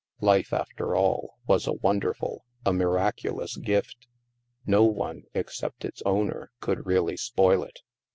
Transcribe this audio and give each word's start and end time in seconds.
Life, 0.21 0.51
after 0.51 0.95
all, 0.95 1.35
was 1.45 1.67
a 1.67 1.73
wonderful, 1.73 2.43
a 2.65 2.73
miraculous 2.73 3.55
gift. 3.57 4.07
No 4.65 4.83
one, 4.83 5.25
except 5.35 5.85
its 5.85 6.01
owner, 6.07 6.49
could 6.59 6.87
really 6.87 7.17
spoil 7.17 7.61
it. 7.63 7.81